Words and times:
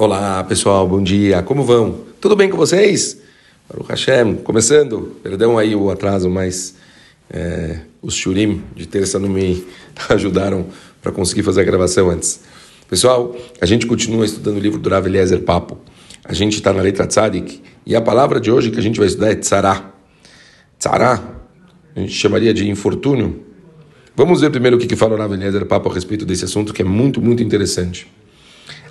Olá 0.00 0.42
pessoal, 0.44 0.88
bom 0.88 1.02
dia, 1.02 1.42
como 1.42 1.62
vão? 1.62 1.94
Tudo 2.22 2.34
bem 2.34 2.48
com 2.48 2.56
vocês? 2.56 3.20
Baruch 3.68 3.90
Hashem, 3.90 4.36
começando, 4.36 5.14
perdão 5.22 5.58
aí 5.58 5.76
o 5.76 5.90
atraso, 5.90 6.30
mas 6.30 6.74
é, 7.28 7.80
os 8.00 8.14
shurim 8.14 8.62
de 8.74 8.88
terça 8.88 9.18
não 9.18 9.28
me 9.28 9.62
ajudaram 10.08 10.64
para 11.02 11.12
conseguir 11.12 11.42
fazer 11.42 11.60
a 11.60 11.64
gravação 11.64 12.08
antes. 12.08 12.40
Pessoal, 12.88 13.36
a 13.60 13.66
gente 13.66 13.86
continua 13.86 14.24
estudando 14.24 14.56
o 14.56 14.58
livro 14.58 14.78
do 14.78 14.88
Rav 14.88 15.06
Eliezer 15.06 15.42
Papo. 15.42 15.76
A 16.24 16.32
gente 16.32 16.54
está 16.54 16.72
na 16.72 16.80
letra 16.80 17.06
Tzadik 17.06 17.60
e 17.84 17.94
a 17.94 18.00
palavra 18.00 18.40
de 18.40 18.50
hoje 18.50 18.70
que 18.70 18.78
a 18.78 18.82
gente 18.82 18.98
vai 18.98 19.06
estudar 19.06 19.32
é 19.32 19.34
Tzará. 19.34 19.92
Tzará, 20.78 21.22
a 21.94 22.00
gente 22.00 22.14
chamaria 22.14 22.54
de 22.54 22.66
infortúnio. 22.70 23.44
Vamos 24.16 24.40
ver 24.40 24.48
primeiro 24.48 24.78
o 24.78 24.80
que, 24.80 24.86
que 24.86 24.96
fala 24.96 25.14
o 25.14 25.18
Rav 25.18 25.34
Eliezer 25.34 25.66
Papo 25.66 25.90
a 25.90 25.92
respeito 25.92 26.24
desse 26.24 26.46
assunto 26.46 26.72
que 26.72 26.80
é 26.80 26.86
muito, 26.86 27.20
muito 27.20 27.42
interessante. 27.42 28.10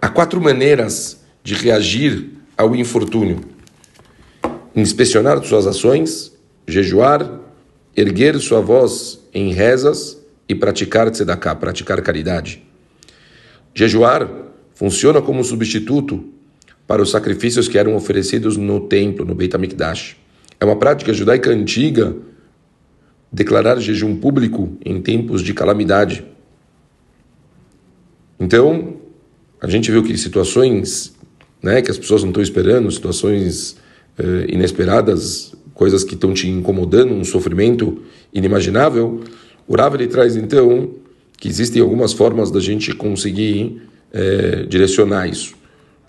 Há 0.00 0.08
quatro 0.08 0.40
maneiras 0.40 1.20
de 1.42 1.54
reagir 1.54 2.30
ao 2.56 2.74
infortúnio: 2.74 3.40
inspecionar 4.74 5.42
suas 5.44 5.66
ações, 5.66 6.32
jejuar, 6.66 7.40
erguer 7.96 8.38
sua 8.38 8.60
voz 8.60 9.20
em 9.34 9.52
rezas 9.52 10.18
e 10.48 10.54
praticar 10.54 11.10
tzedakah, 11.10 11.54
praticar 11.54 12.00
caridade. 12.02 12.62
Jejuar 13.74 14.28
funciona 14.74 15.20
como 15.20 15.44
substituto 15.44 16.24
para 16.86 17.02
os 17.02 17.10
sacrifícios 17.10 17.68
que 17.68 17.78
eram 17.78 17.94
oferecidos 17.94 18.56
no 18.56 18.80
templo, 18.80 19.24
no 19.24 19.34
Beit 19.34 19.54
HaMikdash. 19.54 20.16
É 20.58 20.64
uma 20.64 20.76
prática 20.76 21.12
judaica 21.12 21.50
antiga 21.50 22.16
declarar 23.32 23.78
jejum 23.78 24.16
público 24.16 24.76
em 24.84 25.00
tempos 25.00 25.42
de 25.42 25.54
calamidade. 25.54 26.24
Então, 28.38 28.99
a 29.60 29.68
gente 29.68 29.90
viu 29.90 30.02
que 30.02 30.16
situações 30.16 31.14
né, 31.62 31.82
que 31.82 31.90
as 31.90 31.98
pessoas 31.98 32.22
não 32.22 32.30
estão 32.30 32.42
esperando, 32.42 32.90
situações 32.90 33.76
eh, 34.18 34.46
inesperadas, 34.48 35.54
coisas 35.74 36.04
que 36.04 36.14
estão 36.14 36.32
te 36.32 36.48
incomodando, 36.48 37.12
um 37.12 37.24
sofrimento 37.24 38.02
inimaginável, 38.32 39.22
o 39.68 39.76
Rav 39.76 39.94
ele 39.94 40.06
traz 40.06 40.36
então 40.36 40.90
que 41.38 41.48
existem 41.48 41.80
algumas 41.80 42.12
formas 42.12 42.50
da 42.50 42.60
gente 42.60 42.94
conseguir 42.94 43.82
eh, 44.12 44.66
direcionar 44.68 45.28
isso. 45.28 45.54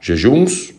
Jejuns, 0.00 0.74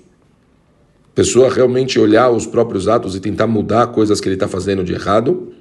pessoa 1.13 1.53
realmente 1.53 1.99
olhar 1.99 2.30
os 2.30 2.45
próprios 2.45 2.88
atos 2.88 3.15
e 3.15 3.19
tentar 3.19 3.47
mudar 3.47 3.88
coisas 3.88 4.21
que 4.21 4.27
ele 4.27 4.36
está 4.36 4.47
fazendo 4.47 4.83
de 4.83 4.93
errado, 4.93 5.53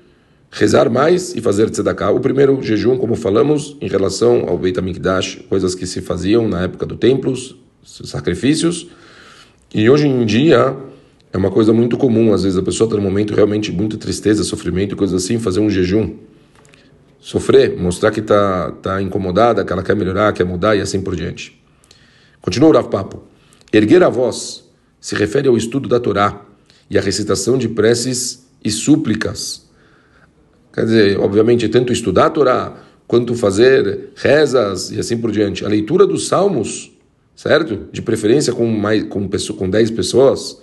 rezar 0.51 0.91
mais 0.91 1.35
e 1.35 1.41
fazer 1.41 1.71
tzedakah. 1.71 2.11
O 2.11 2.21
primeiro 2.21 2.63
jejum, 2.63 2.97
como 2.97 3.15
falamos, 3.15 3.77
em 3.81 3.89
relação 3.89 4.49
ao 4.49 4.59
Beit 4.59 4.79
HaMikdash, 4.79 5.45
coisas 5.49 5.75
que 5.75 5.87
se 5.87 6.01
faziam 6.01 6.49
na 6.49 6.63
época 6.63 6.87
do 6.87 6.97
templos, 6.97 7.57
sacrifícios. 7.83 8.89
E 9.73 9.89
hoje 9.89 10.07
em 10.07 10.25
dia 10.25 10.77
é 11.33 11.37
uma 11.37 11.51
coisa 11.51 11.73
muito 11.73 11.97
comum, 11.97 12.33
às 12.33 12.43
vezes 12.43 12.59
a 12.59 12.63
pessoa 12.63 12.87
está 12.87 12.97
num 12.97 13.03
momento 13.03 13.35
realmente 13.35 13.71
muito 13.71 13.99
tristeza, 13.99 14.43
sofrimento 14.43 14.97
coisas 14.97 15.23
assim, 15.23 15.39
fazer 15.39 15.61
um 15.61 15.69
jejum. 15.69 16.15
Sofrer, 17.21 17.77
mostrar 17.77 18.11
que 18.11 18.21
está 18.21 18.73
tá 18.81 19.03
incomodada, 19.03 19.65
que 19.65 19.73
ela 19.73 19.83
quer 19.83 19.95
melhorar, 19.95 20.33
quer 20.33 20.45
mudar 20.45 20.77
e 20.77 20.81
assim 20.81 21.01
por 21.01 21.15
diante. 21.15 21.61
Continua 22.41 22.71
o 22.71 22.73
Rav 22.73 22.89
Papo. 22.89 23.25
Erguer 23.73 24.03
a 24.03 24.09
voz 24.09 24.65
se 25.01 25.15
refere 25.15 25.49
ao 25.49 25.57
estudo 25.57 25.89
da 25.89 26.01
Torá 26.01 26.43
e 26.89 26.97
à 26.97 27.01
recitação 27.03 27.59
de 27.59 27.69
preces 27.69 28.49
e 28.65 28.71
súplicas 28.71 29.68
Quer 30.79 30.85
dizer, 30.85 31.19
obviamente, 31.19 31.69
tanto 31.69 31.93
estudar 31.93 32.27
a 32.27 32.31
Torá, 32.31 32.77
quanto 33.05 33.35
fazer 33.35 34.11
rezas 34.15 34.93
e 34.93 35.01
assim 35.01 35.19
por 35.19 35.33
diante. 35.33 35.65
A 35.65 35.69
leitura 35.69 36.07
dos 36.07 36.29
salmos, 36.29 36.93
certo? 37.35 37.89
De 37.91 38.01
preferência 38.01 38.53
com 38.53 38.65
mais 38.65 39.03
com, 39.03 39.29
com 39.29 39.69
10 39.69 39.91
pessoas, 39.91 40.57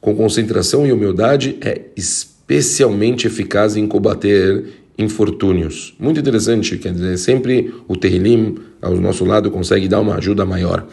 com 0.00 0.16
concentração 0.16 0.86
e 0.86 0.92
humildade, 0.92 1.58
é 1.60 1.82
especialmente 1.94 3.26
eficaz 3.26 3.76
em 3.76 3.86
combater 3.86 4.64
infortúnios. 4.96 5.94
Muito 5.98 6.18
interessante, 6.18 6.78
quer 6.78 6.94
dizer, 6.94 7.18
sempre 7.18 7.74
o 7.86 7.94
Terrilim 7.94 8.56
ao 8.80 8.96
nosso 8.96 9.22
lado 9.22 9.50
consegue 9.50 9.86
dar 9.86 10.00
uma 10.00 10.14
ajuda 10.14 10.46
maior. 10.46 10.86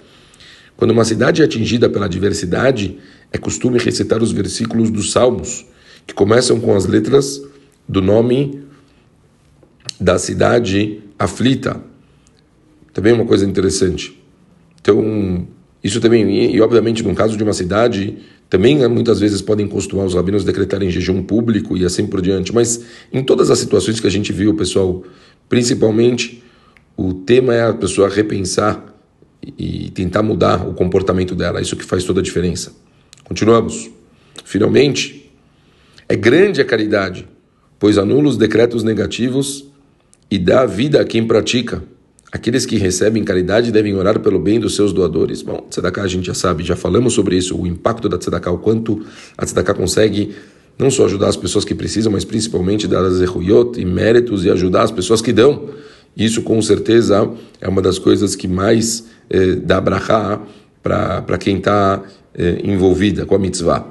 Quando 0.76 0.92
uma 0.92 1.06
cidade 1.06 1.42
é 1.42 1.46
atingida 1.46 1.88
pela 1.88 2.08
adversidade, 2.08 2.98
é 3.32 3.38
costume 3.38 3.80
recitar 3.80 4.22
os 4.22 4.34
versículos 4.34 4.92
dos 4.92 5.14
Salmos, 5.14 5.66
que 6.06 6.14
começam 6.14 6.60
com 6.60 6.76
as 6.76 6.86
letras 6.86 7.42
do 7.90 8.04
nome 8.04 8.64
da 10.00 10.20
cidade 10.20 11.02
aflita. 11.18 11.82
Também 12.94 13.14
é 13.14 13.16
uma 13.16 13.26
coisa 13.26 13.46
interessante. 13.46 14.16
Então, 14.80 15.48
isso 15.84 16.00
também, 16.00 16.54
e, 16.54 16.62
obviamente 16.62 17.04
no 17.04 17.16
caso 17.16 17.36
de 17.36 17.44
uma 17.44 17.52
cidade, 17.52 18.20
também 18.48 18.78
né, 18.78 18.88
muitas 18.88 19.20
vezes 19.20 19.42
podem 19.42 19.68
costumar 19.68 20.06
os 20.06 20.14
rabinos 20.14 20.44
decretarem 20.44 20.92
jejum 20.92 21.24
público 21.24 21.76
e 21.76 21.84
assim 21.84 22.06
por 22.06 22.22
diante. 22.22 22.54
Mas 22.54 22.86
em 23.12 23.24
todas 23.24 23.50
as 23.50 23.58
situações 23.58 24.00
que 24.00 24.06
a 24.08 24.12
gente 24.12 24.32
viu, 24.32 24.56
pessoal, 24.56 25.04
principalmente 25.50 26.44
o 26.96 27.14
tema 27.14 27.56
é 27.56 27.64
a 27.64 27.74
pessoa 27.74 28.08
repensar 28.08 28.86
e 29.58 29.90
tentar 29.92 30.22
mudar 30.22 30.68
o 30.68 30.74
comportamento 30.74 31.34
dela. 31.34 31.62
Isso 31.62 31.76
que 31.76 31.84
faz 31.84 32.04
toda 32.04 32.20
a 32.20 32.24
diferença. 32.24 32.74
Continuamos. 33.24 33.90
Finalmente, 34.44 35.32
é 36.08 36.16
grande 36.16 36.62
a 36.62 36.66
caridade 36.66 37.28
pois 37.80 37.98
anula 37.98 38.28
os 38.28 38.38
decretos 38.38 38.84
negativos 38.84 39.66
e 40.30 40.38
dá 40.38 40.66
vida 40.66 41.02
a 41.02 41.06
quem 41.06 41.26
pratica. 41.26 41.82
Aqueles 42.32 42.66
que 42.66 42.78
recebem 42.78 43.24
caridade 43.24 43.72
devem 43.72 43.96
orar 43.96 44.20
pelo 44.20 44.38
bem 44.38 44.60
dos 44.60 44.76
seus 44.76 44.94
doadores. 44.94 45.42
Bom, 45.42 45.66
Tzedakah 45.68 46.04
a 46.04 46.08
gente 46.08 46.28
já 46.28 46.36
sabe, 46.36 46.64
já 46.64 46.76
falamos 46.76 47.14
sobre 47.14 47.36
isso, 47.36 47.58
o 47.58 47.66
impacto 47.66 48.08
da 48.08 48.20
Tzedakah, 48.20 48.52
o 48.52 48.60
quanto 48.60 49.04
a 49.36 49.46
Tzedakah 49.46 49.74
consegue 49.74 50.36
não 50.78 50.92
só 50.92 51.06
ajudar 51.06 51.28
as 51.28 51.36
pessoas 51.36 51.66
que 51.66 51.74
precisam, 51.74 52.12
mas 52.12 52.24
principalmente 52.24 52.88
dar 52.88 53.04
as 53.04 53.20
e 53.20 53.86
méritos 53.86 54.46
e 54.46 54.50
ajudar 54.52 54.84
as 54.84 54.92
pessoas 54.92 55.22
que 55.22 55.34
dão. 55.34 55.70
Isso 56.16 56.42
com 56.44 56.62
certeza 56.62 57.32
é 57.60 57.68
uma 57.68 57.82
das 57.82 57.98
coisas 57.98 58.36
que 58.36 58.48
mais 58.48 59.06
eh, 59.30 59.56
dá 59.56 59.82
brachá 59.82 60.42
para 60.82 61.38
quem 61.38 61.58
está 61.58 62.04
eh, 62.34 62.62
envolvida 62.64 63.26
com 63.26 63.36
a 63.36 63.40
mitzvah. 63.40 63.86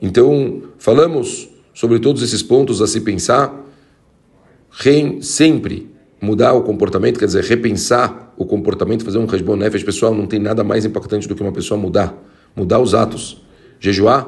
Então, 0.00 0.62
falamos 0.78 1.48
sobre 1.76 1.98
todos 1.98 2.22
esses 2.22 2.42
pontos 2.42 2.80
a 2.80 2.86
se 2.86 3.02
pensar, 3.02 3.54
sempre 5.20 5.90
mudar 6.18 6.54
o 6.54 6.62
comportamento, 6.62 7.18
quer 7.18 7.26
dizer, 7.26 7.44
repensar 7.44 8.32
o 8.38 8.46
comportamento, 8.46 9.04
fazer 9.04 9.18
um 9.18 9.26
resbon 9.26 9.56
nefesh 9.56 9.84
pessoal, 9.84 10.14
não 10.14 10.26
tem 10.26 10.40
nada 10.40 10.64
mais 10.64 10.86
impactante 10.86 11.28
do 11.28 11.34
que 11.34 11.42
uma 11.42 11.52
pessoa 11.52 11.78
mudar, 11.78 12.16
mudar 12.56 12.80
os 12.80 12.94
atos, 12.94 13.42
jejuar, 13.78 14.26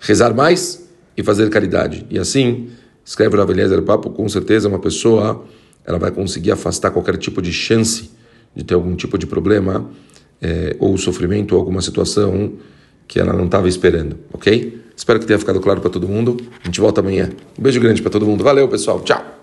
rezar 0.00 0.32
mais 0.32 0.88
e 1.14 1.22
fazer 1.22 1.50
caridade. 1.50 2.06
E 2.08 2.18
assim, 2.18 2.70
escreve 3.04 3.36
o 3.36 3.38
Rav 3.38 3.82
Papo, 3.84 4.08
com 4.08 4.26
certeza 4.26 4.66
uma 4.66 4.78
pessoa 4.78 5.44
ela 5.84 5.98
vai 5.98 6.10
conseguir 6.10 6.52
afastar 6.52 6.90
qualquer 6.90 7.18
tipo 7.18 7.42
de 7.42 7.52
chance 7.52 8.10
de 8.56 8.64
ter 8.64 8.72
algum 8.72 8.96
tipo 8.96 9.18
de 9.18 9.26
problema 9.26 9.90
é, 10.40 10.74
ou 10.78 10.96
sofrimento 10.96 11.52
ou 11.52 11.58
alguma 11.58 11.82
situação 11.82 12.54
que 13.06 13.20
ela 13.20 13.34
não 13.34 13.44
estava 13.44 13.68
esperando, 13.68 14.16
ok? 14.32 14.87
Espero 14.98 15.20
que 15.20 15.26
tenha 15.26 15.38
ficado 15.38 15.60
claro 15.60 15.80
para 15.80 15.90
todo 15.90 16.08
mundo. 16.08 16.36
A 16.60 16.66
gente 16.66 16.80
volta 16.80 17.00
amanhã. 17.00 17.30
Um 17.56 17.62
beijo 17.62 17.80
grande 17.80 18.02
para 18.02 18.10
todo 18.10 18.26
mundo. 18.26 18.42
Valeu, 18.42 18.66
pessoal. 18.68 19.00
Tchau. 19.00 19.37